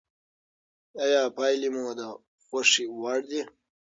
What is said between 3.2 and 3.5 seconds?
دي؟